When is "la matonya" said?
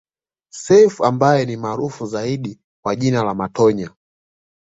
3.23-3.89